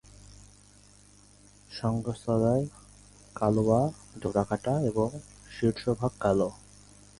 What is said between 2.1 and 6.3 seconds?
সাদায়-কালোয় ডোরাকাটা এবং শীর্ষভাগ